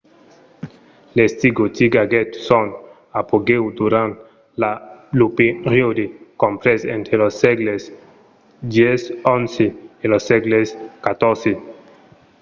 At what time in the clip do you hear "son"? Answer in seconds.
2.47-2.65